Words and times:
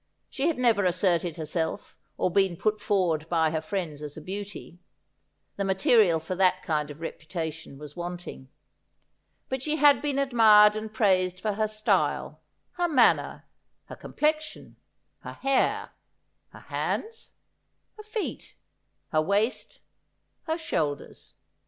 She 0.31 0.47
had 0.47 0.57
never 0.57 0.83
asserted 0.85 1.35
herself 1.35 1.95
or 2.17 2.31
been 2.31 2.57
put 2.57 2.81
forward 2.81 3.29
by 3.29 3.51
her 3.51 3.61
friends 3.61 4.01
as 4.01 4.17
a 4.17 4.21
beauty. 4.21 4.79
The 5.57 5.63
material 5.63 6.19
for 6.19 6.33
that 6.37 6.63
kind 6.63 6.89
of 6.89 7.01
reputation 7.01 7.77
was 7.77 7.95
wanting. 7.95 8.49
But 9.47 9.61
she 9.61 9.75
had 9.75 10.01
been 10.01 10.17
admired 10.17 10.75
and 10.75 10.91
praised 10.91 11.39
for 11.39 11.53
her 11.53 11.67
style, 11.67 12.39
her 12.77 12.87
manner, 12.87 13.45
her 13.89 13.95
complexion, 13.95 14.75
her 15.19 15.33
hair, 15.33 15.91
her 16.49 16.61
hands, 16.61 17.33
her 17.95 18.01
feet, 18.03 18.55
her 19.11 19.21
waist, 19.21 19.81
her 20.47 20.57
shoulders. 20.57 21.35